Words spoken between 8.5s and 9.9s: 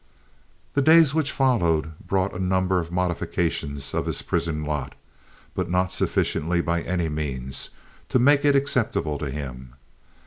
acceptable to him.